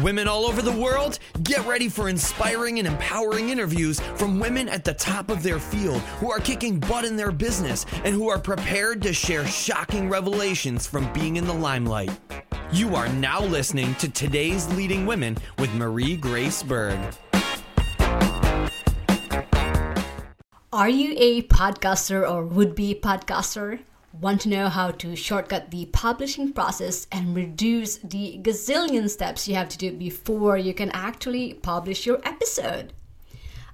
[0.00, 4.84] Women all over the world, get ready for inspiring and empowering interviews from women at
[4.84, 8.38] the top of their field who are kicking butt in their business and who are
[8.38, 12.10] prepared to share shocking revelations from being in the limelight.
[12.72, 16.98] You are now listening to Today's Leading Women with Marie Grace Berg.
[20.72, 23.80] Are you a podcaster or would be podcaster?
[24.20, 29.54] Want to know how to shortcut the publishing process and reduce the gazillion steps you
[29.54, 32.92] have to do before you can actually publish your episode?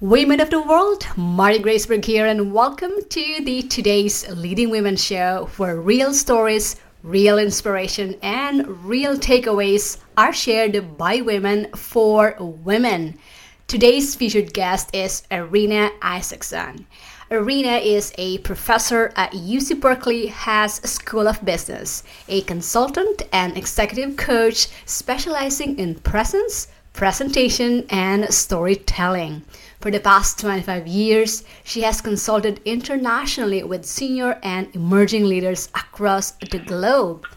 [0.05, 5.49] Women of the world, Marie Graceberg here, and welcome to the today's Leading Women show,
[5.57, 13.17] where real stories, real inspiration, and real takeaways are shared by women for women.
[13.65, 16.85] Today's featured guest is Arina Isaacson.
[17.31, 24.17] Arina is a professor at UC Berkeley Haas School of Business, a consultant and executive
[24.17, 29.43] coach specializing in presence, presentation, and storytelling.
[29.85, 36.31] For the past 25 years, she has consulted internationally with senior and emerging leaders across
[36.31, 37.27] the globe.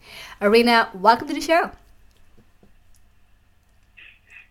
[0.41, 1.71] Arina, welcome to the show.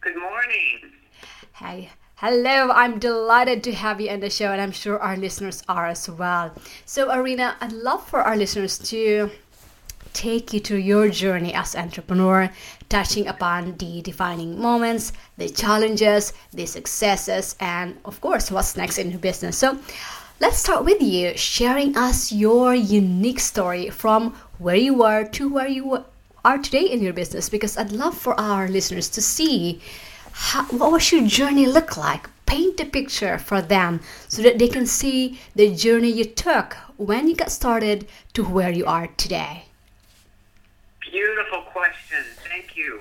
[0.01, 0.81] Good morning.
[1.53, 1.91] Hey.
[2.21, 5.85] Hello, I'm delighted to have you on the show, and I'm sure our listeners are
[5.85, 6.51] as well.
[6.87, 9.31] So, Arina, I'd love for our listeners to
[10.17, 12.51] take you through your journey as entrepreneur,
[12.89, 19.11] touching upon the defining moments, the challenges, the successes, and of course, what's next in
[19.11, 19.59] your business.
[19.59, 19.79] So,
[20.41, 25.69] let's start with you sharing us your unique story from where you were to where
[25.69, 26.05] you
[26.45, 29.83] are today in your business because I'd love for our listeners to see
[30.33, 34.69] how, what was your journey look like paint a picture for them so that they
[34.69, 39.66] can see the journey you took when you got started to where you are today
[41.17, 42.23] Beautiful question.
[42.47, 43.01] Thank you.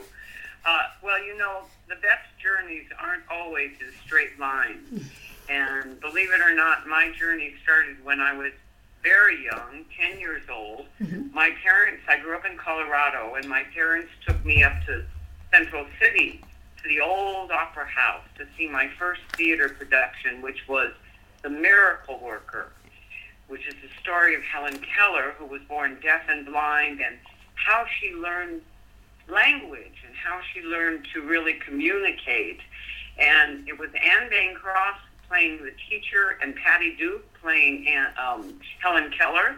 [0.66, 5.12] Uh, well, you know, the best journeys aren't always in straight lines.
[5.50, 8.54] And believe it or not, my journey started when I was
[9.04, 10.86] very young, 10 years old.
[11.02, 11.36] Mm-hmm.
[11.36, 15.04] My parents, I grew up in Colorado, and my parents took me up to
[15.52, 16.42] Central City
[16.82, 20.94] to the old opera house to see my first theater production, which was
[21.44, 22.72] The Miracle Worker,
[23.50, 27.18] which is the story of Helen Keller, who was born deaf and blind and
[27.56, 28.62] how she learned
[29.30, 32.60] language and how she learned to really communicate.
[33.18, 37.88] And it was Anne Bancroft playing the teacher and Patty Duke playing
[38.18, 39.56] um, Helen Keller.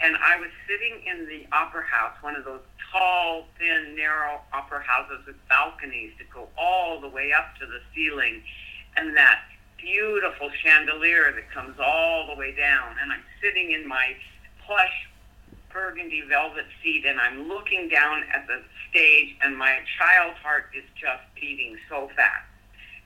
[0.00, 2.60] And I was sitting in the opera house, one of those
[2.92, 7.80] tall, thin, narrow opera houses with balconies that go all the way up to the
[7.94, 8.42] ceiling.
[8.96, 9.40] And that
[9.78, 14.14] beautiful chandelier that comes all the way down, and I'm sitting in my
[14.66, 15.07] plush
[15.72, 20.84] burgundy velvet seat, and I'm looking down at the stage, and my child's heart is
[20.94, 22.46] just beating so fast.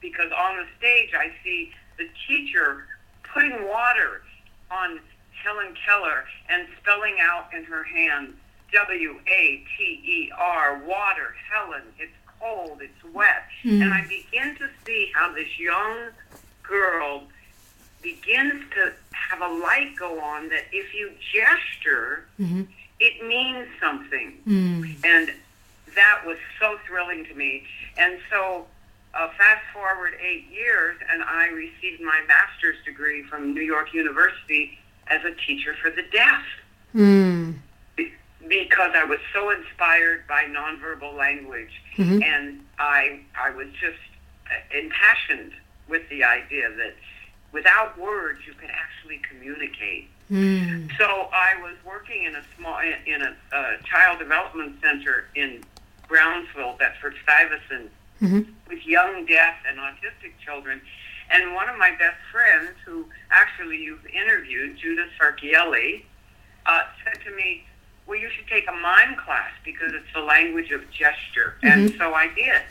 [0.00, 2.87] Because on the stage, I see the teacher
[3.32, 4.23] putting water
[4.70, 5.00] on
[5.43, 8.35] Helen Keller and spelling out in her hand
[8.73, 11.82] W A T E R, water, Helen.
[11.99, 13.44] It's cold, it's wet.
[13.65, 13.82] Mm.
[13.82, 16.11] And I begin to see how this young
[16.62, 17.25] girl
[18.02, 22.66] begins to have a light go on that if you gesture, Mhm.
[23.00, 24.38] it means something.
[24.46, 25.04] Mm.
[25.04, 25.34] And
[25.94, 27.66] that was so thrilling to me.
[27.96, 28.69] And so,
[29.14, 34.78] uh, fast forward eight years, and I received my master's degree from New York University
[35.08, 36.43] as a teacher for the deaf
[36.94, 37.58] Mm.
[37.96, 38.12] be-
[38.46, 42.22] because I was so inspired by nonverbal language, Mhm.
[42.25, 43.98] and I I was just
[44.50, 45.52] uh, impassioned
[45.88, 46.94] with the idea that
[47.52, 50.08] without words you could actually communicate.
[50.31, 50.90] Mm.
[50.96, 55.62] So I was working in a small in a uh, child development center in
[56.08, 57.90] Brownsville, Bedford Stuyvesant,
[58.22, 58.46] Mhm.
[58.69, 60.81] with young deaf and autistic children.
[61.31, 66.05] And one of my best friends, who actually you've interviewed, Judith Sarchielli,
[66.66, 67.66] uh, said to me,
[68.06, 72.14] "Well, you should take a mime class because it's the language of gesture." And so
[72.14, 72.62] I did,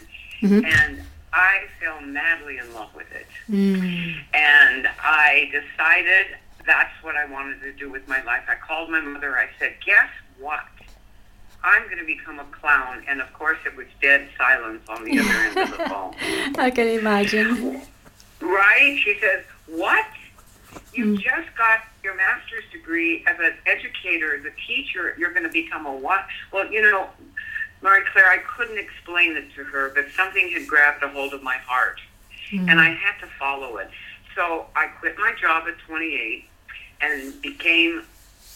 [0.42, 0.66] Mhm.
[0.66, 4.18] and I fell madly in love with it Mm.
[4.34, 6.28] and I decided
[6.66, 8.44] that's what I wanted to do with my life.
[8.48, 9.38] I called my mother.
[9.38, 10.66] I said, "Guess what?
[11.64, 15.20] I'm going to become a clown." And of course, it was dead silence on the
[15.20, 16.16] other end of the phone.
[16.60, 17.82] I can imagine.
[18.42, 19.00] Right?
[19.04, 20.06] She says, "What?
[20.94, 21.16] You Mm.
[21.20, 25.16] just got your master's degree as an educator, as a teacher.
[25.18, 27.10] You're going to become a what?" Well, you know,
[27.82, 31.42] Marie Claire, I couldn't explain it to her, but something had grabbed a hold of
[31.42, 32.00] my heart
[32.52, 33.90] and I had to follow it.
[34.36, 36.46] So I quit my job at 28
[37.02, 38.04] and became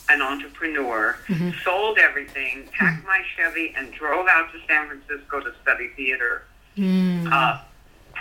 [0.10, 1.18] an entrepreneur,
[1.63, 6.44] sold everything, packed my Chevy, and drove out to San Francisco to study theater.
[6.78, 7.31] Mm.
[7.31, 7.62] Uh,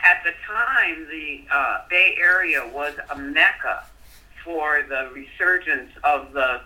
[0.03, 3.85] at the time, the uh, Bay Area was a mecca
[4.43, 6.63] for the resurgence of the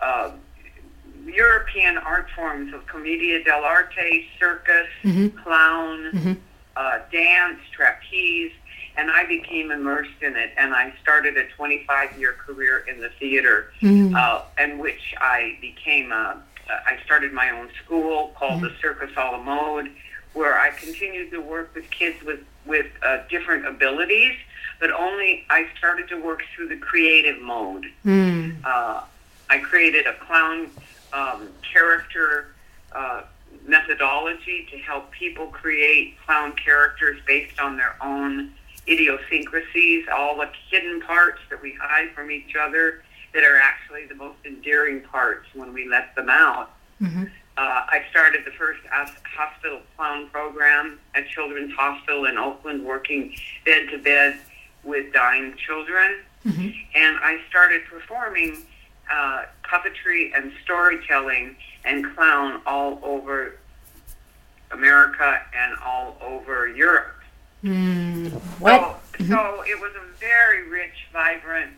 [0.00, 0.30] uh,
[1.26, 5.42] European art forms of commedia dell'arte, circus, Mhm.
[5.42, 6.36] clown, Mhm.
[6.76, 8.52] uh, dance, trapeze,
[8.96, 10.52] and I became immersed in it.
[10.56, 14.14] And I started a 25 year career in the theater, Mm.
[14.14, 16.42] uh, in which I became a,
[16.86, 19.90] I started my own school called the Circus a la Mode,
[20.32, 24.36] where I continued to work with kids with, with uh, different abilities,
[24.78, 28.56] but only I started to work through the creative mode Mm.
[28.64, 29.00] uh,
[29.50, 30.70] I created a clown
[31.12, 32.48] um, character
[32.92, 33.22] uh,
[33.66, 38.52] methodology to help people create clown characters based on their own
[38.88, 43.02] idiosyncrasies, all the hidden parts that we hide from each other
[43.34, 46.70] that are actually the most endearing parts when we let them out.
[47.00, 47.30] Mhm.
[47.56, 48.80] Uh, I started the first
[49.36, 54.38] hospital clown program at Children's Hospital in Oakland, working bed to bed
[54.82, 56.74] with dying children Mhm.
[56.94, 58.66] and I started performing
[59.10, 63.56] uh, puppetry and storytelling and clown all over
[64.70, 67.16] America and all over Europe.
[67.62, 68.30] Mm.
[68.60, 69.00] What?
[69.18, 71.72] So, so it was a very rich, vibrant,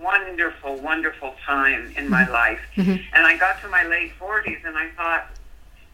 [0.00, 2.60] wonderful, wonderful time in my life.
[2.76, 3.02] Mhm.
[3.12, 5.30] And I got to my late 40s and I thought,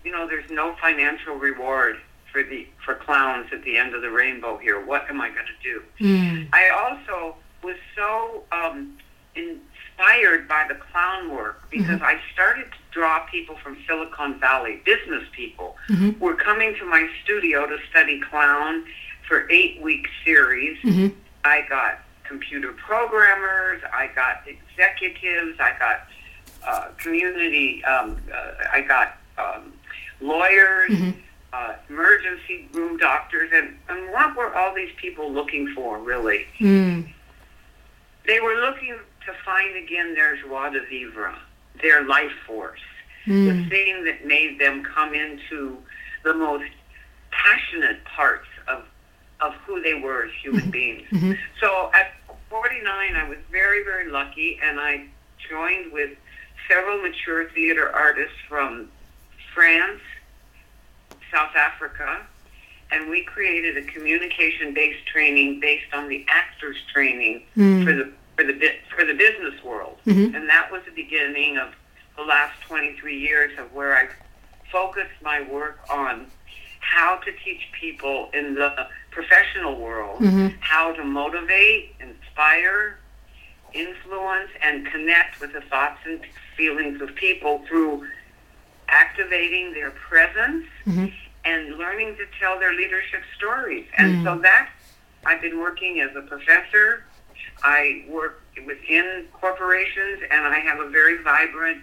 [0.04, 1.98] you know, there's no financial reward
[2.30, 4.80] for the for clowns at the end of the rainbow here.
[4.80, 5.82] What am I going to do?
[6.00, 6.48] Mm.
[6.52, 8.98] I also was so um,
[10.02, 15.24] inspired by the clown work because I started to draw people from Silicon Valley, business
[15.32, 16.18] people, Mhm.
[16.18, 18.84] were coming to my studio to study clown
[19.28, 20.78] for eight week series.
[20.82, 21.14] Mhm.
[21.44, 26.06] I got computer programmers, I got executives, I got
[26.64, 29.72] uh, community, um, uh, I got um,
[30.20, 31.14] lawyers, Mhm.
[31.52, 36.46] uh, emergency room doctors, and, and what were all these people looking for, really?
[36.60, 37.08] Mm.
[38.24, 41.34] They were looking to find again their joie de vivre,
[41.80, 42.80] their life force,
[43.26, 43.68] the Mm.
[43.70, 45.82] thing that made them come into
[46.24, 46.70] the most
[47.30, 48.84] passionate parts of
[49.40, 51.02] of who they were as human beings.
[51.10, 51.36] Mhm.
[51.58, 52.14] So at
[52.48, 55.06] 49, I was very, very lucky, and I
[55.50, 56.16] joined with
[56.68, 58.88] several mature theater artists from
[59.52, 60.00] France,
[61.32, 62.24] South Africa,
[62.92, 67.84] and we created a communication-based training based on the actors training Mm.
[67.84, 68.12] for the
[68.42, 70.34] for the for the business world, Mhm.
[70.34, 71.74] and that was the beginning of
[72.16, 74.08] the last 23 years of where I
[74.70, 76.26] focused my work on
[76.80, 80.48] how to teach people in the professional world Mm-hmm.
[80.60, 82.98] how to motivate, inspire,
[83.72, 86.20] influence, and connect with the thoughts and
[86.56, 88.06] feelings of people through
[88.88, 91.06] activating their presence Mm-hmm.
[91.44, 93.86] and learning to tell their leadership stories.
[93.96, 94.70] And so that's,
[95.24, 97.04] I've been working as a professor.
[97.62, 101.82] I work within corporations and I have a very vibrant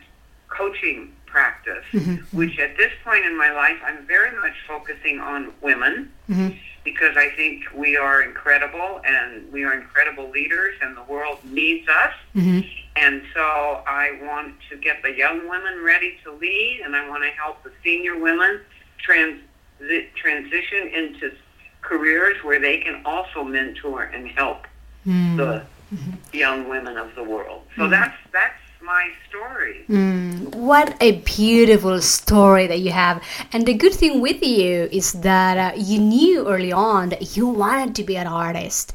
[0.49, 2.35] coaching practice, mm-hmm.
[2.35, 6.57] which at this point in my life, I'm very much focusing on women mm-hmm.
[6.83, 11.87] because I think we are incredible and we are incredible leaders and the world needs
[11.87, 12.13] us.
[12.35, 12.67] Mm-hmm.
[12.95, 17.23] And so I want to get the young women ready to lead and I want
[17.23, 18.61] to help the senior women
[18.97, 19.41] trans-
[20.15, 21.31] transition into
[21.81, 24.65] careers where they can also mentor and help
[25.37, 25.63] the
[26.33, 27.61] young women of the world.
[27.75, 29.85] So that's that's my story.
[30.53, 33.23] What a beautiful story that you have.
[33.53, 37.47] And the good thing with you is that uh, you knew early on that you
[37.47, 38.93] wanted to be an artist.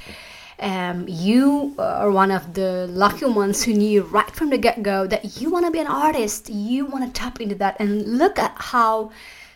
[0.60, 5.06] Um, you are one of the lucky ones who knew right from the get go
[5.06, 6.48] that you want to be an artist.
[6.48, 7.76] You want to tap into that.
[7.80, 9.10] And look at how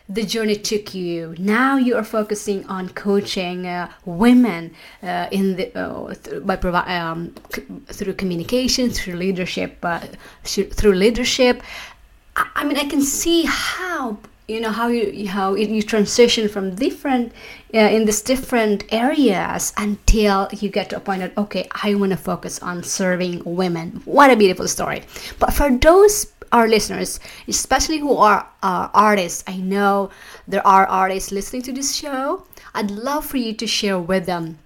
[0.09, 1.35] the journey took you.
[1.37, 4.73] Now you are focusing on coaching uh, women
[5.03, 10.01] uh, in the uh, th- by provi- um, c- through communication, through leadership, uh,
[10.43, 11.61] sh- through leadership.
[12.35, 16.73] I, I mean, I can see how you know how you how you transition from
[16.73, 17.31] different
[17.71, 22.13] uh, in these different areas until you get to a point that okay, I want
[22.13, 24.01] to focus on serving women.
[24.05, 25.03] What a beautiful story!
[25.37, 30.09] But for those our listeners, especially who are uh, artists, I know
[30.47, 32.45] there are artists listening to this show.
[32.73, 34.59] I'd love for you to share with them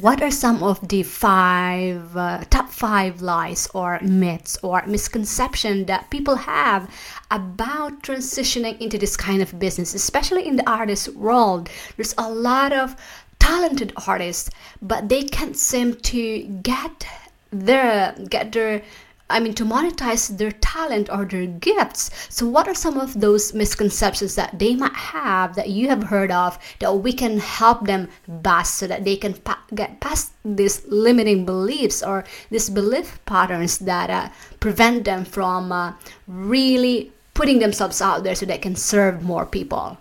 [0.00, 6.10] what are some of the five uh, top five lies or myths or misconception that
[6.10, 6.90] people have
[7.30, 12.72] about transitioning into this kind of business especially in the artist world there's a lot
[12.72, 12.96] of
[13.38, 14.50] talented artists
[14.82, 17.06] but they can't seem to get
[17.52, 18.82] their get their
[19.28, 22.10] I mean, to monetize their talent or their gifts.
[22.28, 26.30] So, what are some of those misconceptions that they might have that you have heard
[26.30, 30.86] of that we can help them bust so that they can pa- get past these
[30.86, 34.28] limiting beliefs or these belief patterns that uh,
[34.60, 35.92] prevent them from uh,
[36.28, 39.98] really putting themselves out there so they can serve more people?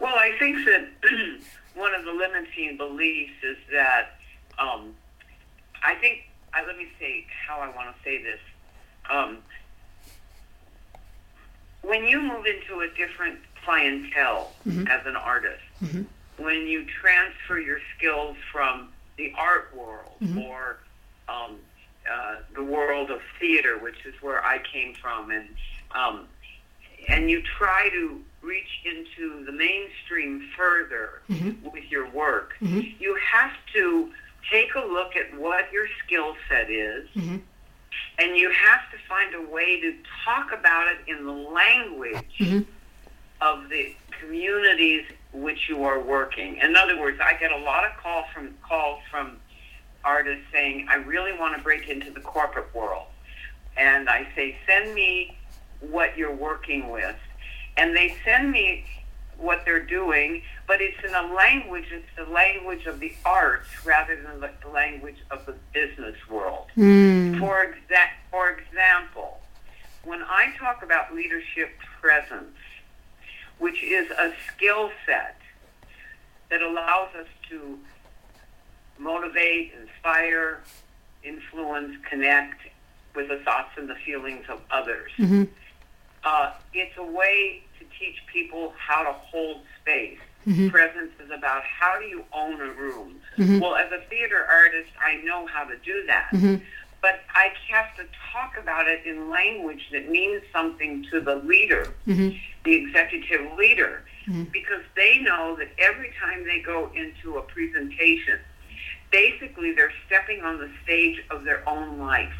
[0.00, 0.88] Well, I think that
[1.74, 4.16] one of the limiting beliefs is that
[4.58, 4.94] um,
[5.84, 8.38] I think, I, let me say how I want to say this.
[9.10, 9.38] Um,
[11.82, 14.52] when you move into a different clientele
[14.88, 15.60] as an artist,
[16.38, 20.78] when you transfer your skills from the art world or
[21.28, 21.56] um,
[22.10, 25.48] uh, the world of theater, which is where I came from, and
[25.94, 26.26] um,
[27.08, 31.20] and you try to reach into the mainstream further
[31.72, 32.54] with your work,
[32.98, 34.10] you have to
[34.50, 37.36] take a look at what your skill set is, mm-hmm.
[38.18, 42.60] and you have to find a way to talk about it in the language mm-hmm.
[43.40, 46.56] of the communities which you are working.
[46.58, 49.38] In other words, I get a lot of calls from calls from
[50.04, 53.08] artists saying, "I really want to break into the corporate world,"
[53.76, 55.36] and I say, "Send me
[55.80, 57.16] what you're working with,"
[57.76, 58.84] and they send me
[59.38, 61.86] what they're doing, but it's in a language.
[61.90, 66.66] It's the language of the arts rather than the language of the business world.
[67.38, 69.40] For exa- for example,
[70.04, 72.56] when I talk about leadership presence,
[73.58, 75.36] which is a skill set
[76.50, 77.78] that allows us to
[78.98, 80.60] motivate, inspire,
[81.24, 82.60] influence, connect
[83.14, 85.10] with the thoughts and the feelings of others.
[86.24, 87.62] Uh, it's a way
[87.98, 90.18] teach people how to hold space.
[90.46, 90.68] Mm-hmm.
[90.68, 93.16] Presence is about how do you own a room.
[93.38, 93.60] Mm-hmm.
[93.60, 96.28] Well, as a theater artist, I know how to do that.
[96.32, 96.56] Mm-hmm.
[97.00, 101.92] But I have to talk about it in language that means something to the leader,
[102.06, 104.04] the executive leader,
[104.52, 108.38] because they know that every time they go into a presentation,
[109.10, 112.32] basically they're stepping on the stage of their own life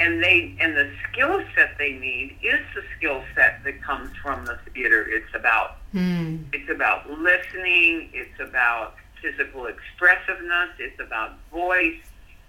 [0.00, 4.46] and they and the skill set they need is the skill set that comes from
[4.46, 5.06] the theater.
[5.08, 6.38] It's about hmm.
[6.52, 8.08] it's about listening.
[8.12, 10.70] It's about physical expressiveness.
[10.78, 12.00] It's about voice.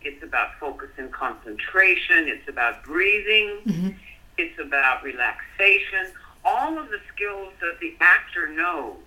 [0.01, 2.27] It's about focus and concentration.
[2.27, 3.57] It's about breathing.
[3.65, 3.89] Mm-hmm.
[4.37, 6.07] It's about relaxation.
[6.43, 8.97] All of the skills that the actor knows.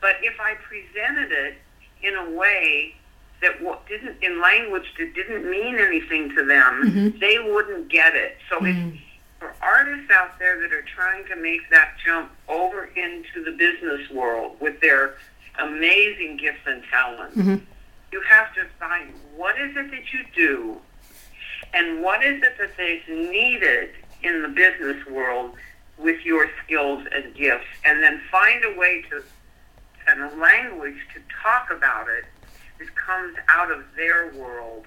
[0.00, 1.58] But if I presented it
[2.02, 2.94] in a way
[3.40, 7.18] that what didn't in language that didn't mean anything to them, mm-hmm.
[7.18, 8.36] they wouldn't get it.
[8.48, 9.00] So it's mm.
[9.38, 14.10] for artists out there that are trying to make that jump over into the business
[14.10, 15.14] world with their
[15.58, 17.56] amazing gifts and talents, mm-hmm.
[18.12, 20.80] you have to find what is it that you do
[21.74, 23.90] and what is it that is needed
[24.22, 25.52] in the business world
[25.96, 29.22] with your skills and gifts, and then find a way to
[30.08, 32.24] and a language to talk about it
[32.78, 34.86] that comes out of their world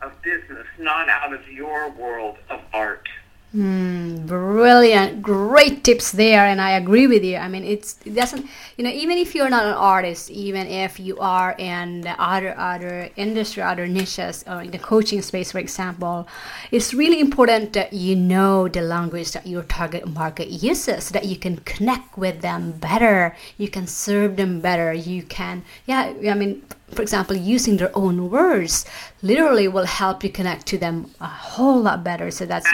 [0.00, 3.08] of business, not out of your world of art.
[3.54, 7.36] Mm, brilliant, great tips there, and I agree with you.
[7.36, 8.46] I mean, it's it doesn't,
[8.78, 12.58] you know, even if you're not an artist, even if you are in the other
[12.58, 16.26] other industry, other niches, or in the coaching space, for example,
[16.70, 21.26] it's really important that you know the language that your target market uses, so that
[21.26, 26.32] you can connect with them better, you can serve them better, you can, yeah, I
[26.32, 28.86] mean, for example, using their own words
[29.20, 32.30] literally will help you connect to them a whole lot better.
[32.30, 32.66] So that's.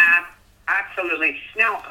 [0.68, 1.36] Absolutely.
[1.56, 1.82] Now,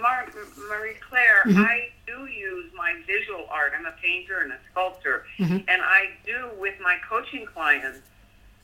[0.00, 0.28] Mar-
[0.68, 1.62] Marie Claire, mm-hmm.
[1.62, 3.72] I do use my visual art.
[3.78, 5.58] I'm a painter and a sculptor, mm-hmm.
[5.68, 8.00] and I do with my coaching clients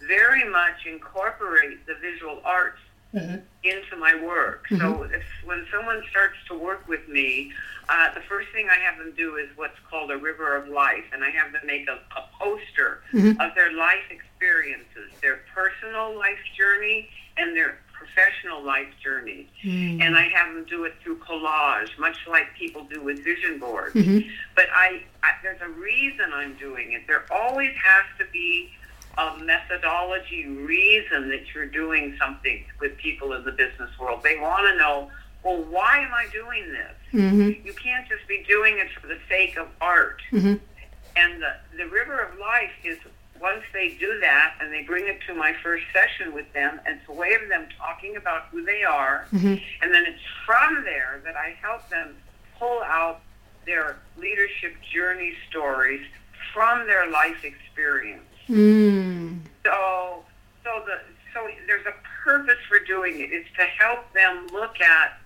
[0.06, 2.80] very much incorporate the visual arts
[3.14, 3.36] mm-hmm.
[3.62, 4.66] into my work.
[4.68, 5.14] So mm-hmm.
[5.14, 7.52] if, when someone starts to work with me,
[7.88, 11.04] uh, the first thing I have them do is what's called a river of life,
[11.12, 13.40] and I have them make a, a poster mm-hmm.
[13.40, 19.48] of their life experiences, their personal life journey, and their professional life journey.
[19.64, 20.02] Mm.
[20.02, 23.94] And I have them do it through collage, much like people do with vision boards.
[23.94, 24.28] Mm-hmm.
[24.56, 27.02] But I, I, there's a reason I'm doing it.
[27.06, 28.70] There always has to be
[29.18, 34.22] a methodology reason that you're doing something with people in the business world.
[34.22, 35.10] They want to know,
[35.44, 37.20] well, why am I doing this?
[37.20, 37.66] Mm-hmm.
[37.66, 40.20] You can't just be doing it for the sake of art.
[40.32, 40.54] Mm-hmm.
[41.14, 42.98] And the, the river of life is
[43.42, 47.06] once they do that and they bring it to my first session with them, it's
[47.08, 49.56] a way of them talking about who they are, mm-hmm.
[49.82, 52.14] and then it's from there that I help them
[52.58, 53.20] pull out
[53.66, 56.06] their leadership journey stories
[56.54, 58.22] from their life experience.
[58.48, 59.40] Mm.
[59.64, 60.24] So,
[60.62, 61.00] so the
[61.34, 61.94] so there's a
[62.24, 63.32] purpose for doing it.
[63.32, 65.18] It's to help them look at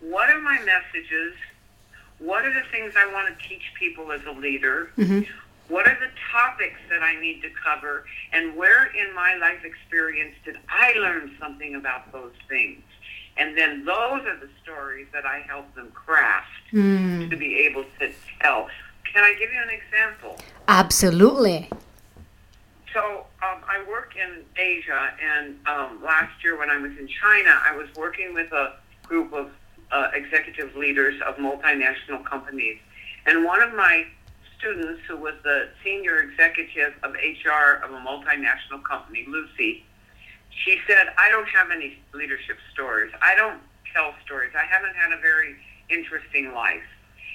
[0.00, 1.34] what are my messages,
[2.18, 5.22] what are the things I want to teach people as a leader, mm-hmm.
[5.68, 8.04] What are the topics that I need to cover?
[8.32, 12.82] And where in my life experience did I learn something about those things?
[13.36, 17.28] And then those are the stories that I help them craft mm.
[17.30, 18.68] to be able to tell.
[19.12, 20.38] Can I give you an example?
[20.68, 21.68] Absolutely.
[22.92, 27.58] So um, I work in Asia, and um, last year when I was in China,
[27.64, 29.50] I was working with a group of
[29.90, 32.78] uh, executive leaders of multinational companies.
[33.26, 34.06] And one of my
[34.64, 39.84] students, who was the senior executive of HR of a multinational company, Lucy,
[40.64, 43.12] she said, I don't have any leadership stories.
[43.20, 43.60] I don't
[43.94, 44.52] tell stories.
[44.56, 45.56] I haven't had a very
[45.90, 46.82] interesting life.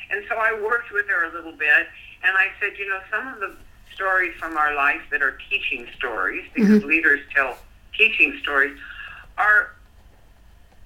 [0.10, 1.88] And so I worked with her a little bit,
[2.24, 3.56] and I said, you know, some of the
[3.94, 6.88] stories from our life that are teaching stories, because mm-hmm.
[6.88, 7.58] leaders tell
[7.96, 8.76] teaching stories,
[9.38, 9.76] are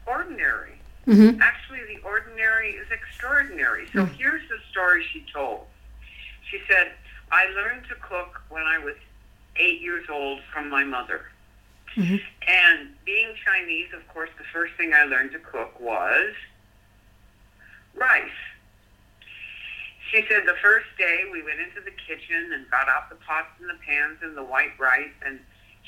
[0.06, 0.74] ordinary.
[1.08, 1.42] Mm-hmm.
[1.42, 3.88] Actually, the ordinary is extraordinary.
[3.94, 4.14] So mm-hmm.
[4.16, 5.68] here's the story she told.
[6.54, 6.92] She said,
[7.32, 8.94] I learned to cook when I was
[9.56, 11.22] eight years old from my mother.
[11.98, 12.18] Mm-hmm.
[12.48, 16.30] And being Chinese, of course, the first thing I learned to cook was
[17.96, 18.38] rice.
[20.12, 23.50] She said the first day we went into the kitchen and got out the pots
[23.60, 25.10] and the pans and the white rice.
[25.26, 25.40] And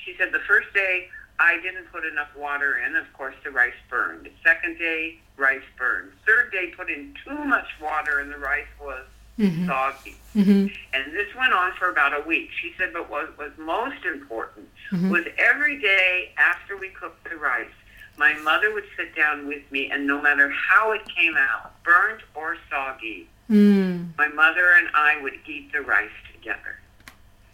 [0.04, 2.95] she said the first day I didn't put enough water in.
[2.95, 4.28] Of course, the rice burned.
[4.43, 6.12] Second day, rice burned.
[6.25, 9.06] Third day, put in too much water and the rice was
[9.39, 9.67] mm-hmm.
[9.67, 10.15] soggy.
[10.36, 10.67] Mm-hmm.
[10.93, 12.50] And this went on for about a week.
[12.62, 15.10] She said, but what was most important mm-hmm.
[15.10, 17.69] was every day after we cooked the rice,
[18.17, 22.21] my mother would sit down with me, and no matter how it came out, burnt
[22.34, 24.08] or soggy, mm.
[24.17, 26.80] my mother and I would eat the rice together.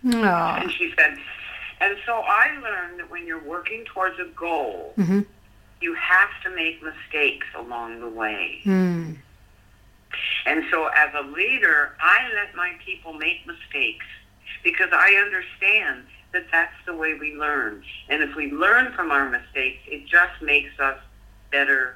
[0.05, 0.61] Aww.
[0.61, 1.17] And she said,
[1.79, 5.21] and so I learned that when you're working towards a goal, mm-hmm.
[5.81, 8.61] you have to make mistakes along the way.
[8.63, 9.17] Mm.
[10.45, 14.05] And so as a leader, I let my people make mistakes
[14.63, 17.83] because I understand that that's the way we learn.
[18.09, 20.97] And if we learn from our mistakes, it just makes us
[21.51, 21.95] better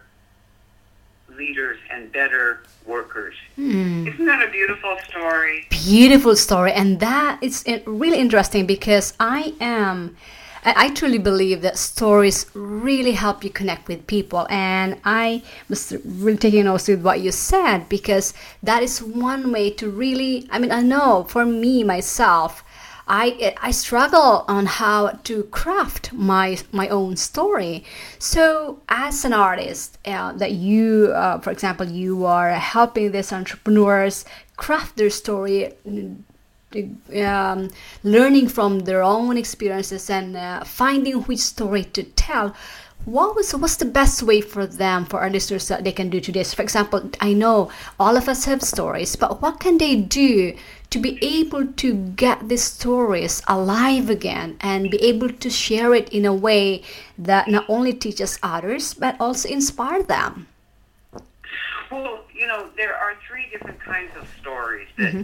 [1.37, 3.35] leaders and better workers.
[3.57, 4.13] Mm.
[4.13, 5.67] Isn't that a beautiful story?
[5.69, 6.71] Beautiful story.
[6.73, 10.17] And that is really interesting because I am
[10.65, 14.47] I truly believe that stories really help you connect with people.
[14.49, 19.69] And I was really taking notes with what you said because that is one way
[19.71, 22.63] to really, I mean, I know for me, myself,
[23.07, 27.83] I I struggle on how to craft my my own story.
[28.17, 34.25] So as an artist, uh, that you, uh, for example, you are helping these entrepreneurs
[34.57, 35.73] craft their story.
[36.75, 37.69] Um,
[38.03, 42.55] learning from their own experiences and uh, finding which story to tell
[43.05, 46.19] what was what's the best way for them for our listeners that they can do
[46.19, 49.95] to this for example i know all of us have stories but what can they
[49.95, 50.55] do
[50.89, 56.09] to be able to get these stories alive again and be able to share it
[56.09, 56.81] in a way
[57.17, 60.47] that not only teaches others but also inspire them
[61.91, 65.23] well you know there are three different kinds of stories that mm-hmm.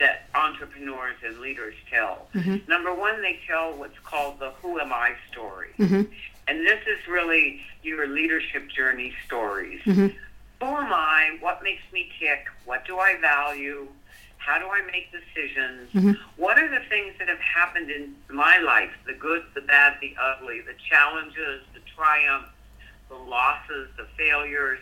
[0.00, 2.56] That entrepreneurs and leaders tell mm-hmm.
[2.68, 6.02] number one they tell what's called the who am i story mm-hmm.
[6.46, 9.80] And this is really your leadership journey stories.
[9.84, 10.08] Mm-hmm.
[10.60, 11.36] Who am I?
[11.40, 12.46] What makes me tick?
[12.64, 13.88] What do I value?
[14.36, 15.90] How do I make decisions?
[15.94, 16.12] Mm-hmm.
[16.36, 18.90] What are the things that have happened in my life?
[19.06, 22.50] The good, the bad, the ugly, the challenges, the triumphs,
[23.08, 24.80] the losses, the failures.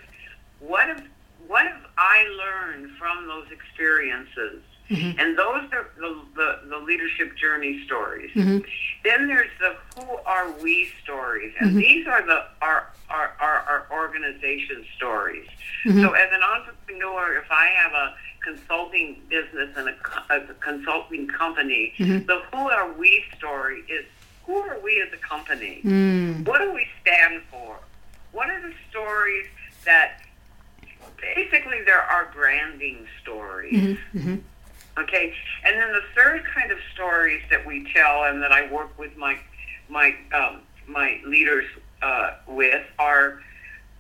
[0.59, 1.05] What have
[1.46, 4.62] what have I learned from those experiences?
[4.90, 5.18] Mm-hmm.
[5.18, 8.31] And those are the, the, the, leadership journey stories.
[8.35, 8.59] Mm-hmm.
[9.05, 11.55] Then there's the who are we stories.
[11.61, 11.79] And mm-hmm.
[11.79, 15.49] these are the our, our, our, our organization stories.
[15.87, 16.03] Mm-hmm.
[16.03, 21.95] So as an entrepreneur, if I have a consulting business and a, a consulting company,
[21.97, 22.27] mm-hmm.
[22.27, 24.05] the who are we story is
[24.45, 25.81] who are we as a company?
[25.85, 26.47] Mm.
[26.47, 27.79] What do we stand for?
[28.33, 29.47] What are the stories
[29.85, 30.23] that
[31.21, 33.75] basically there are branding stories?
[33.75, 34.18] Mm-hmm.
[34.18, 34.37] mm-hmm.
[34.98, 35.33] Okay,
[35.64, 39.16] and then the third kind of stories that we tell and that I work with
[39.16, 39.38] my
[39.88, 41.64] my um, my leaders
[42.02, 43.40] uh, with are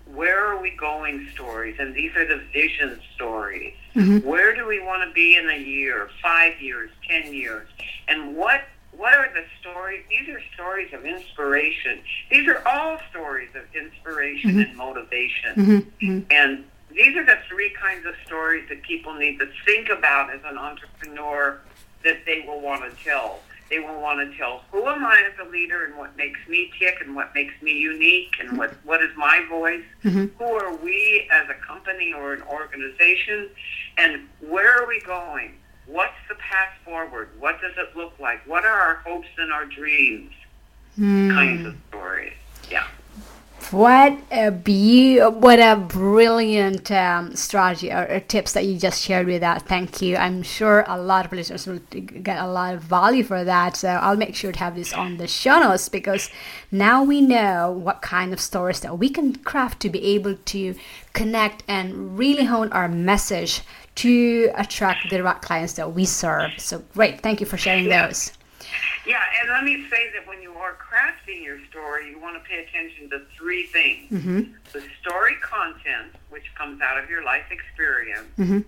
[0.06, 3.74] where are we going stories, and these are the vision stories.
[3.94, 4.26] Mm-hmm.
[4.26, 7.68] Where do we want to be in a year, five years, ten years,
[8.08, 8.62] and what
[8.96, 10.04] what are the stories?
[10.10, 12.00] These are stories of inspiration.
[12.30, 14.60] These are all stories of inspiration mm-hmm.
[14.60, 15.54] and motivation.
[15.54, 16.06] Mm-hmm.
[16.06, 16.20] mm-hmm.
[16.30, 20.40] And these are the three kinds of stories that people need to think about as
[20.44, 21.60] an entrepreneur
[22.04, 23.40] that they will want to tell.
[23.70, 26.70] They will want to tell who am I as a leader and what makes me
[26.78, 29.84] tick and what makes me unique and what, what is my voice.
[30.04, 30.26] Mm-hmm.
[30.38, 33.48] Who are we as a company or an organization
[33.96, 35.54] and where are we going?
[35.86, 37.30] What's the path forward?
[37.38, 38.46] What does it look like?
[38.46, 40.32] What are our hopes and our dreams?
[40.98, 41.32] Mm.
[41.32, 42.34] Kinds of stories.
[42.70, 42.86] Yeah.
[43.70, 49.26] What a be what a brilliant um, strategy or, or, tips that you just shared
[49.26, 49.62] with that.
[49.62, 50.16] Thank you.
[50.16, 53.76] I'm sure a lot of listeners will get a lot of value for that.
[53.76, 56.30] So I'll make sure to have this on the show notes because
[56.70, 60.74] now we know what kind of stories that we can craft to be able to
[61.12, 63.62] connect and really hone our message
[63.94, 66.50] to attract the right clients that we serve.
[66.58, 67.20] So great.
[67.20, 68.32] Thank you for sharing those.
[69.06, 72.48] Yeah, and let me say that when you are crafting your story, you want to
[72.48, 74.52] pay attention to three things mm-hmm.
[74.72, 78.28] the story content, which comes out of your life experience.
[78.38, 78.60] Mm-hmm.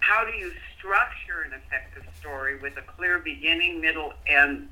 [0.00, 4.68] How do you structure an effective story with a clear beginning, middle, and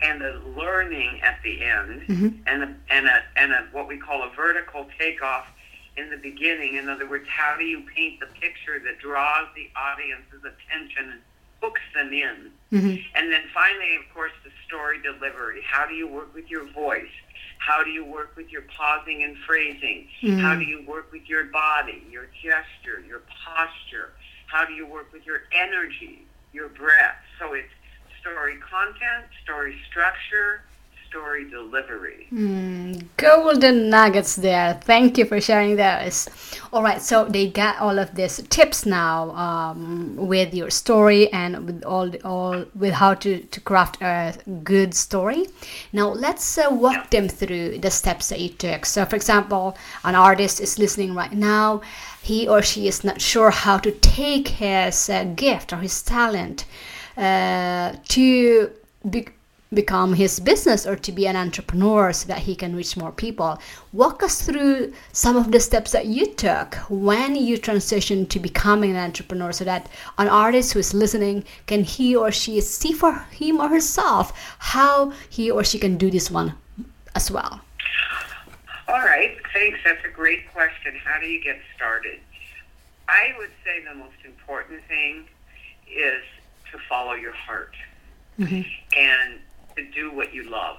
[0.00, 2.28] and a learning at the end, mm-hmm.
[2.46, 5.46] and a, and a and a what we call a vertical takeoff
[5.96, 6.76] in the beginning.
[6.76, 11.20] In other words, how do you paint the picture that draws the audience's attention and
[11.64, 12.52] hooks them in?
[12.72, 12.96] Mm-hmm.
[13.14, 15.62] And then finally, of course, the story delivery.
[15.66, 17.14] How do you work with your voice?
[17.58, 20.08] How do you work with your pausing and phrasing?
[20.22, 20.38] Mm-hmm.
[20.40, 24.12] How do you work with your body, your gesture, your posture?
[24.46, 27.16] How do you work with your energy, your breath?
[27.38, 27.72] So it's
[28.20, 30.62] story content, story structure,
[31.14, 32.26] story delivery.
[32.32, 34.80] Mm, golden nuggets there.
[34.82, 36.28] Thank you for sharing those.
[36.72, 41.66] All right, so they got all of these tips now um, with your story and
[41.66, 45.46] with all the, all with how to, to craft a good story.
[45.92, 47.20] Now let's uh, walk yeah.
[47.20, 48.84] them through the steps that you took.
[48.84, 51.80] So, for example, an artist is listening right now.
[52.22, 56.64] He or she is not sure how to take his uh, gift or his talent
[57.16, 58.72] uh, to
[59.08, 59.28] be
[59.74, 63.58] become his business or to be an entrepreneur so that he can reach more people.
[63.92, 68.90] Walk us through some of the steps that you took when you transitioned to becoming
[68.90, 73.12] an entrepreneur so that an artist who is listening can he or she see for
[73.30, 76.54] him or herself how he or she can do this one
[77.14, 77.60] as well.
[78.88, 79.78] All right, thanks.
[79.84, 80.94] That's a great question.
[81.04, 82.20] How do you get started?
[83.08, 85.24] I would say the most important thing
[85.90, 86.22] is
[86.72, 87.74] to follow your heart.
[88.38, 88.62] Mm-hmm.
[88.98, 89.38] And
[89.76, 90.78] to do what you love.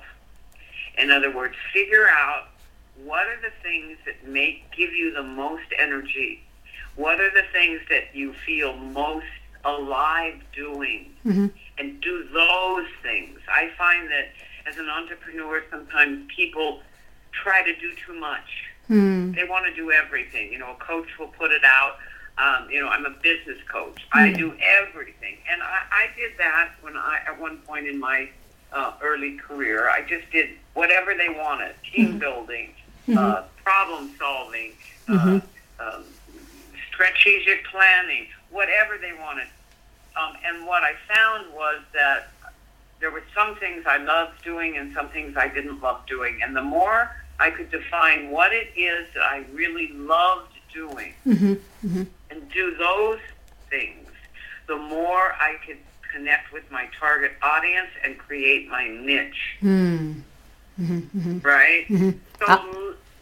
[0.98, 2.48] In other words, figure out
[3.04, 6.42] what are the things that make give you the most energy.
[6.96, 9.26] What are the things that you feel most
[9.66, 11.12] alive doing?
[11.26, 11.48] Mm-hmm.
[11.78, 13.40] and do those things.
[13.50, 14.28] I find that
[14.68, 16.82] as an entrepreneur, sometimes people
[17.32, 18.66] try to do too much.
[18.90, 19.36] Mm.
[19.36, 20.52] They want to do everything.
[20.52, 21.98] You know, a coach will put it out.
[22.38, 24.06] Um, you know, I'm a business coach.
[24.12, 28.30] I do everything, and I, I did that when I at one point in my
[28.72, 29.90] uh, early career.
[29.90, 32.72] I just did whatever they wanted: team building,
[33.16, 34.72] uh, problem solving,
[35.08, 35.40] uh,
[35.80, 36.04] um,
[36.92, 39.48] strategic planning, whatever they wanted.
[40.18, 42.30] Um, and what I found was that
[43.00, 46.42] there were some things I loved doing and some things I didn't love doing.
[46.42, 51.14] And the more I could define what it is that I really loved doing
[52.30, 53.20] and do those
[53.70, 54.08] things,
[54.68, 55.78] the more I could
[56.16, 59.58] connect with my target audience and create my niche.
[59.62, 60.22] Mm.
[61.44, 61.86] Right?
[61.90, 62.66] So, Ah.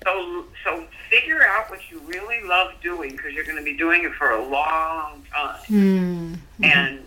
[0.03, 4.03] so, so figure out what you really love doing because you're going to be doing
[4.03, 5.59] it for a long time.
[5.69, 6.37] Mm.
[6.63, 6.99] and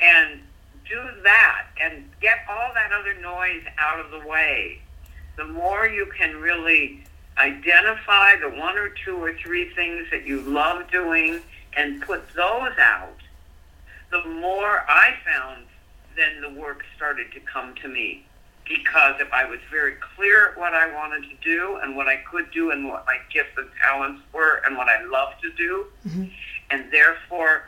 [0.00, 0.40] and
[0.88, 4.80] do that and get all that other noise out of the way.
[5.36, 7.04] The more you can really
[7.38, 11.40] identify the one or two or three things that you love doing
[11.76, 13.16] and put those out,
[14.12, 15.66] the more I found
[16.16, 18.24] then the work started to come to me.
[18.68, 22.16] Because if I was very clear at what I wanted to do and what I
[22.30, 25.86] could do and what my gifts and talents were and what I love to do,
[26.70, 27.64] and therefore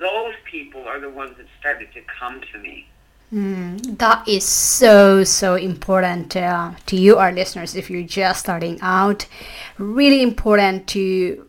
[0.00, 2.86] those people are the ones that started to come to me.
[3.32, 8.78] Mm, that is so so important uh, to you our listeners if you're just starting
[8.80, 9.26] out
[9.76, 11.46] really important to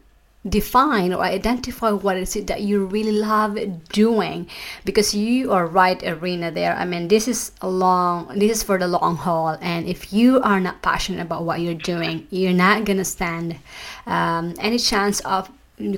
[0.48, 3.58] define or identify what is it that you really love
[3.90, 4.48] doing.
[4.86, 6.76] Because you are right Arina there.
[6.76, 9.58] I mean this is a long this is for the long haul.
[9.62, 13.58] And if you are not passionate about what you're doing you're not gonna stand
[14.06, 15.50] um, any chance of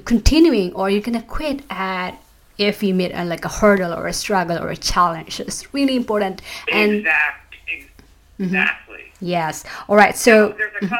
[0.05, 2.11] continuing or you're gonna quit at
[2.57, 5.39] if you meet a, like a hurdle or a struggle or a challenge.
[5.39, 6.41] It's really important.
[6.71, 7.85] And exact, ex-
[8.39, 9.11] exactly.
[9.19, 9.65] yes.
[9.87, 10.91] All right so There's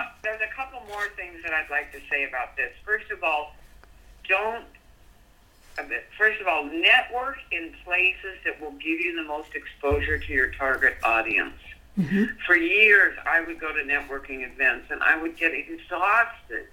[0.92, 2.72] more things that I'd like to say about this.
[2.86, 3.56] First of all,
[4.28, 4.66] don't.
[6.18, 10.52] First of all, network in places that will give you the most exposure to your
[10.52, 11.56] target audience.
[11.98, 12.26] Mm-hmm.
[12.46, 16.68] For years, I would go to networking events and I would get exhausted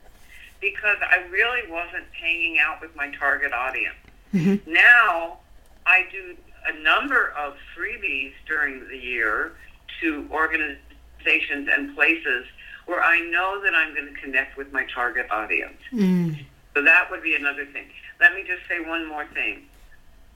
[0.60, 3.96] because I really wasn't hanging out with my target audience.
[4.34, 4.72] Mm-hmm.
[4.72, 5.38] Now,
[5.86, 9.52] I do a number of freebies during the year
[10.00, 12.46] to organizations and places
[12.88, 15.76] where I know that I'm going to connect with my target audience.
[15.92, 16.34] mm,
[16.74, 17.84] So that would be another thing.
[18.18, 19.66] Let me just say one more thing.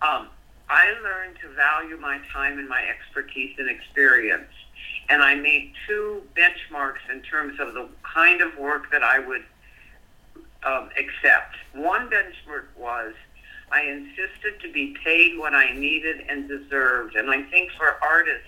[0.02, 0.28] Um,
[0.68, 4.50] I learned to value my time and my expertise and experience.
[5.08, 9.44] And I made two benchmarks in terms of the kind of work that I would
[10.64, 11.56] um, accept.
[11.74, 13.14] One benchmark was
[13.70, 17.16] I insisted to be paid what I needed and deserved.
[17.16, 18.46] And I think for artists,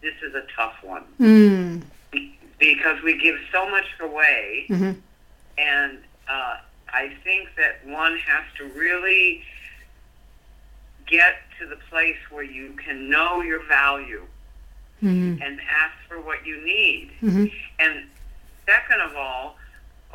[0.00, 1.82] this is a tough one mm,
[2.84, 4.66] because we give so much away.
[4.68, 4.96] mhm,
[5.56, 6.56] And uh,
[6.92, 9.42] I think that one has to really
[11.06, 14.24] get to the place where you can know your value
[15.02, 17.10] mhm, and ask for what you need.
[17.22, 18.04] mhm, And
[18.66, 19.56] second of all,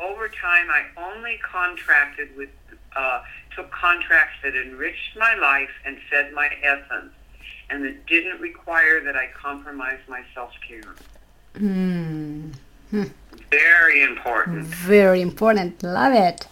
[0.00, 2.50] over time, I only contracted with,
[2.96, 3.22] uh,
[3.54, 7.12] took contracts that enriched my life and fed my essence,
[7.68, 10.94] and that didn't require that I compromise my self care.
[11.54, 12.52] Mm.
[13.50, 14.64] Very important.
[14.66, 16.46] very important love it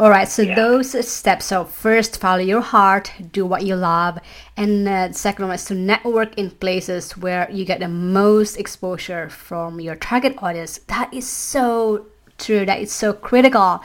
[0.00, 0.54] all right so Yeah.
[0.54, 4.18] those steps so first follow your heart do what you love
[4.56, 8.56] and uh, the second one is to network in places where you get the most
[8.56, 12.06] exposure from your target audience that is so
[12.38, 13.82] true that is so critical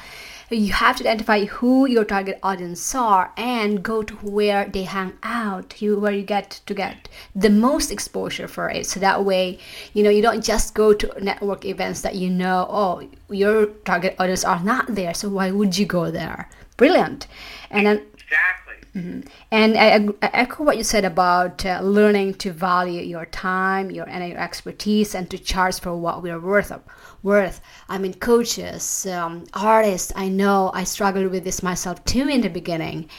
[0.56, 5.14] you have to identify who your target audience are and go to where they hang
[5.24, 8.86] out you where you get to get the most exposure for it.
[8.86, 9.60] So that way
[9.94, 14.16] you know you don't just go to network events that you know oh your target
[14.20, 16.50] audience are not there so why would you go there?
[16.78, 17.28] Brilliant.
[17.70, 18.67] And then Exactly.
[19.52, 24.08] And I, I echo what you said about uh, learning to value your time, your
[24.10, 26.82] and your expertise, and to charge for what we're worth of.
[27.24, 27.62] Worth.
[27.90, 30.12] I mean, coaches, um, artists.
[30.16, 33.10] I know I struggled with this myself too in the beginning.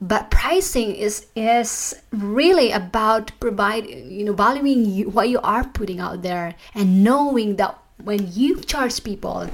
[0.00, 6.00] But pricing is is really about provide you know valuing you, what you are putting
[6.00, 9.48] out there and knowing that when you charge people,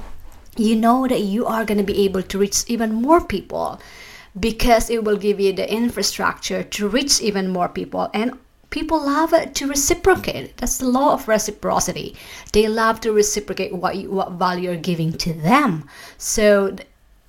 [0.57, 3.79] you know that you are going to be able to reach even more people
[4.37, 8.37] because it will give you the infrastructure to reach even more people and
[8.69, 12.15] people love to reciprocate that's the law of reciprocity
[12.51, 15.87] they love to reciprocate what you, what value you're giving to them
[16.17, 16.75] so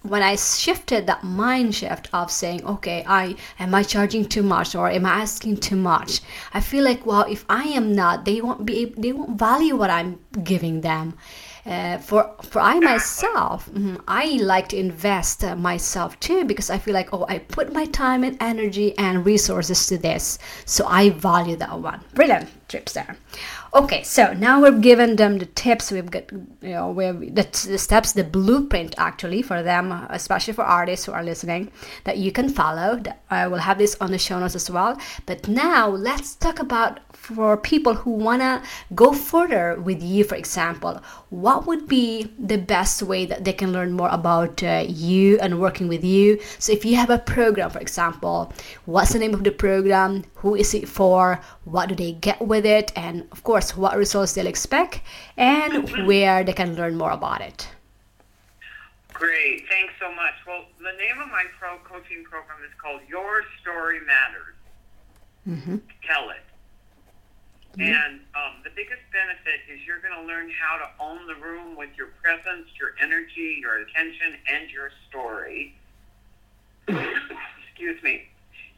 [0.02, 4.74] when I shifted that mind shift of saying, okay, I am I charging too much
[4.74, 6.22] or am I asking too much?
[6.54, 9.90] I feel like, well, if I am not, they won't be, they won't value what
[9.90, 11.18] I'm giving them.
[11.66, 16.78] Uh, for for I myself, mm, I like to invest uh, myself too because I
[16.78, 21.10] feel like oh I put my time and energy and resources to this, so I
[21.10, 22.00] value that one.
[22.14, 23.16] Brilliant trips there.
[23.74, 25.90] Okay, so now we've given them the tips.
[25.90, 30.64] We've got you know we've the, the steps, the blueprint actually for them, especially for
[30.64, 31.70] artists who are listening,
[32.04, 33.02] that you can follow.
[33.30, 34.98] I will have this on the show notes as well.
[35.26, 38.62] But now let's talk about for people who wanna
[38.94, 41.00] go further with you, for example.
[41.28, 45.61] What would be the best way that they can learn more about uh, you and
[45.61, 46.40] working with you?
[46.59, 48.52] So if you have a program, for example,
[48.87, 50.24] what's the name of the program?
[50.37, 51.40] Who is it for?
[51.64, 52.92] What do they get with it?
[52.96, 55.00] And of course course, what results they'll expect
[55.36, 57.68] and where they can learn more about it.
[59.12, 60.34] Great, thanks so much.
[60.46, 64.56] Well, the name of my pro coaching program is called Your Story Matters.
[65.48, 65.76] Mm-hmm.
[66.06, 66.44] Tell it.
[67.72, 67.82] Mm-hmm.
[67.82, 71.76] And um, the biggest benefit is you're going to learn how to own the room
[71.76, 75.74] with your presence, your energy, your attention, and your story.
[76.88, 78.28] Excuse me.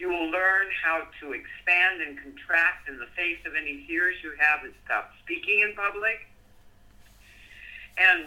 [0.02, 4.32] You will learn how to expand and contract in the face of any fears you
[4.36, 6.26] have and stop speaking in public.
[7.96, 8.26] And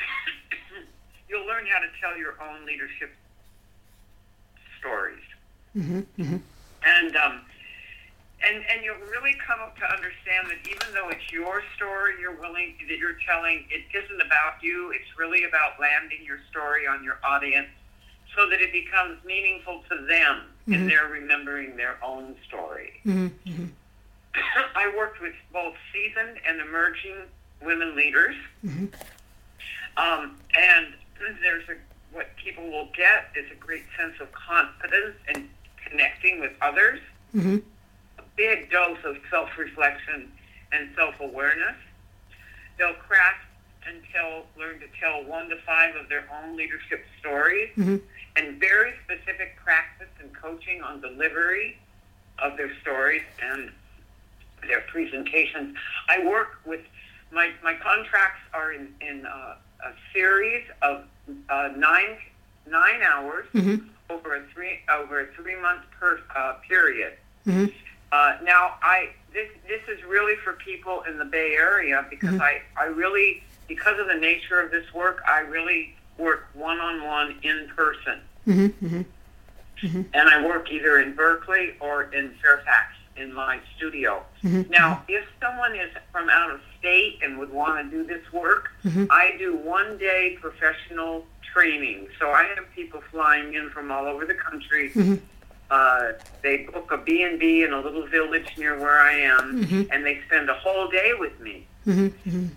[1.28, 3.12] you'll learn how to tell your own leadership
[4.78, 5.20] stories.
[5.76, 6.36] Mm-hmm, mm-hmm.
[6.86, 7.42] And um,
[8.40, 12.40] and and you'll really come up to understand that even though it's your story you're
[12.40, 14.92] willing that you're telling, it isn't about you.
[14.92, 17.68] It's really about landing your story on your audience
[18.36, 20.74] so that it becomes meaningful to them mm-hmm.
[20.74, 22.92] and they're remembering their own story.
[23.04, 23.26] Mm-hmm.
[23.48, 23.64] mm-hmm.
[24.76, 27.16] I worked with both seasoned and emerging
[27.62, 28.36] women leaders.
[28.64, 28.86] Mm-hmm.
[29.96, 30.94] Um, and
[31.42, 31.74] there's a,
[32.12, 35.48] what people will get is a great sense of confidence and
[35.84, 37.00] connecting with others,
[37.34, 37.58] mm-hmm.
[38.18, 40.30] a big dose of self-reflection
[40.72, 41.76] and self-awareness.
[42.78, 43.44] They'll craft
[43.86, 47.70] and tell, learn to tell one to five of their own leadership stories.
[47.76, 47.96] Mm-hmm
[48.36, 51.78] and very specific practice and coaching on delivery
[52.38, 53.70] of their stories and
[54.66, 55.76] their presentations.
[56.08, 56.80] I work with
[57.32, 61.04] my my contracts are in in uh, a series of
[61.48, 62.16] uh, nine
[62.68, 63.86] nine hours mm-hmm.
[64.08, 67.14] over a three over a three month per uh, period.
[67.46, 67.66] Mm-hmm.
[68.12, 72.42] Uh, now I this this is really for people in the Bay Area because mm-hmm.
[72.42, 77.04] I I really because of the nature of this work I really work one on
[77.04, 78.20] one in person.
[78.46, 80.02] Mm-hmm, mm-hmm, mm-hmm.
[80.14, 84.22] And I work either in Berkeley or in Fairfax in my studio.
[84.42, 85.12] Mm-hmm, now, mm-hmm.
[85.12, 89.06] if someone is from out of state and would want to do this work, mm-hmm.
[89.10, 92.08] I do one day professional training.
[92.18, 94.92] So I have people flying in from all over the country.
[95.70, 100.20] Uh, they book a B&B in a little village near where I am, and they
[100.26, 101.66] spend a whole day with me.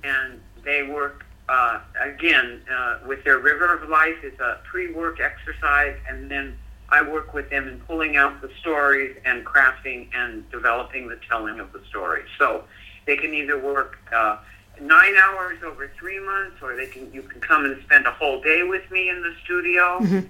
[0.04, 5.96] And they work uh, again, uh, with their River of Life is a pre-work exercise,
[6.10, 6.58] and then
[6.90, 11.60] I work with them in pulling out the stories and crafting and developing the telling
[11.60, 12.24] of the story.
[12.40, 12.64] So
[13.06, 14.38] they can either work uh,
[14.82, 18.42] nine hours over three months, or they can you can come and spend a whole
[18.42, 20.00] day with me in the studio.
[20.00, 20.28] Mm-hmm.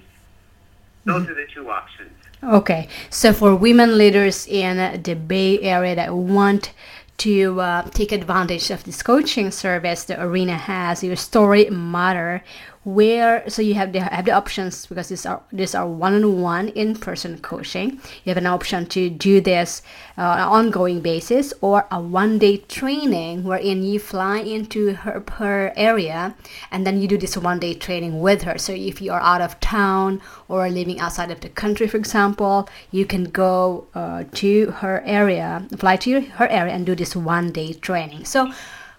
[1.06, 1.30] Those mm-hmm.
[1.30, 2.12] are the two options.
[2.42, 6.72] Okay, so for women leaders in the Bay Area that want
[7.18, 12.42] to uh, take advantage of this coaching service the Arina has your story matter
[12.84, 17.38] where so you have the have the options because these are these are one-on-one in-person
[17.38, 17.92] coaching.
[18.24, 19.82] You have an option to do this
[20.18, 25.72] uh, on an ongoing basis or a one-day training wherein you fly into her, her
[25.76, 26.34] area
[26.70, 28.58] and then you do this one-day training with her.
[28.58, 32.68] So if you are out of town or living outside of the country for example
[32.90, 37.72] you can go uh, to her area fly to her area and do this one-day
[37.74, 38.24] training.
[38.26, 38.52] So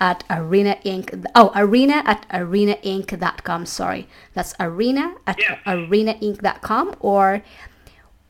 [0.00, 5.58] at arinainc oh arina at arinainc.com sorry that's arina at Yeah.
[5.66, 7.42] arinainc.com or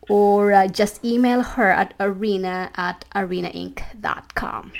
[0.09, 4.72] or uh, just email her at arina at arinainc.com.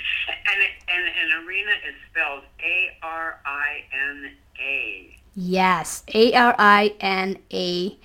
[0.47, 5.17] And, and, and Arina is spelled A R I N A.
[5.35, 7.97] Yes, A R I N A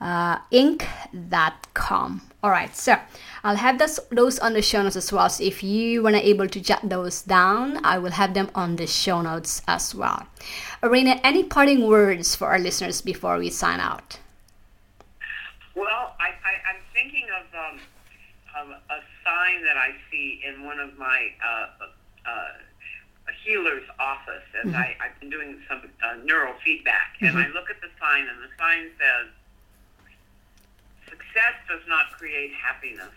[0.00, 2.22] uh, inc.com.
[2.42, 2.96] All right, so
[3.44, 5.28] I'll have this, those on the show notes as well.
[5.28, 8.86] So if you weren't able to jot those down, I will have them on the
[8.86, 10.26] show notes as well.
[10.82, 14.18] Arina, any parting words for our listeners before we sign out?
[15.80, 17.80] Well, I, I, I'm thinking of um,
[18.52, 21.88] um, a sign that I see in one of my uh,
[22.28, 22.52] uh,
[23.42, 27.16] healer's office as I, I've been doing some uh, neurofeedback.
[27.22, 29.32] And I look at the sign, and the sign says,
[31.08, 33.16] Success does not create happiness.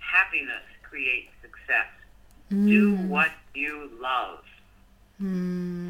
[0.00, 1.86] Happiness creates success.
[2.66, 4.40] Do what you love.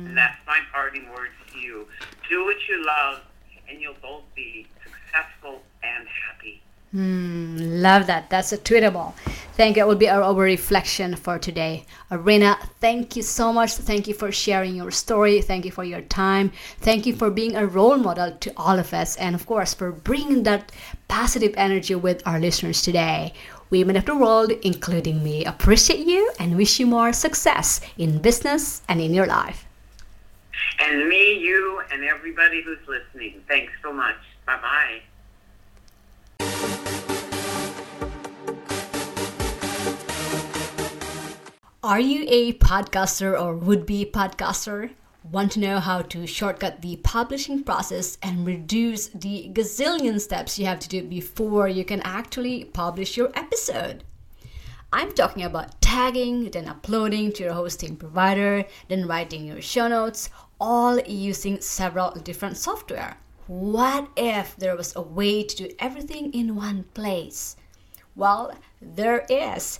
[0.06, 1.86] And that's my parting words to you.
[2.28, 3.22] Do what you love,
[3.66, 4.66] and you'll both be
[5.12, 6.62] successful and happy.
[6.92, 8.28] Hmm, love that.
[8.28, 9.14] That's a tweetable.
[9.54, 9.82] Thank you.
[9.82, 11.86] It will be our, our reflection for today.
[12.10, 13.72] Arina, thank you so much.
[13.72, 15.40] Thank you for sharing your story.
[15.40, 16.52] Thank you for your time.
[16.80, 19.16] Thank you for being a role model to all of us.
[19.16, 20.70] And of course, for bringing that
[21.08, 23.32] positive energy with our listeners today.
[23.70, 28.82] Women of the world, including me, appreciate you and wish you more success in business
[28.86, 29.64] and in your life.
[30.78, 34.16] And me, you, and everybody who's listening, thanks so much.
[34.52, 35.00] Bye bye.
[41.82, 44.90] Are you a podcaster or would be podcaster?
[45.30, 50.66] Want to know how to shortcut the publishing process and reduce the gazillion steps you
[50.66, 54.04] have to do before you can actually publish your episode?
[54.92, 60.28] I'm talking about tagging, then uploading to your hosting provider, then writing your show notes,
[60.60, 63.16] all using several different software.
[63.52, 67.54] What if there was a way to do everything in one place?
[68.16, 69.78] Well, there is.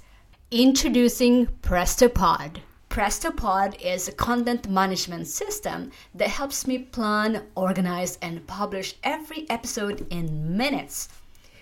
[0.50, 2.58] Introducing PrestoPod.
[2.90, 10.06] PrestoPod is a content management system that helps me plan, organize, and publish every episode
[10.10, 11.08] in minutes.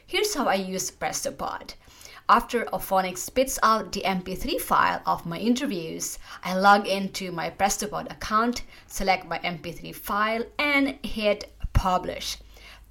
[0.04, 1.74] Here's how I use PrestoPod.
[2.28, 8.10] After Auphonic spits out the MP3 file of my interviews, I log into my PrestoPod
[8.10, 12.36] account, select my MP3 file, and hit publish.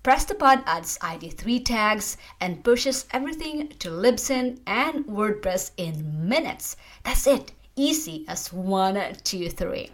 [0.03, 6.75] PrestoPod adds ID3 tags and pushes everything to Libsyn and WordPress in minutes.
[7.03, 9.91] That's it, easy as one, two, three.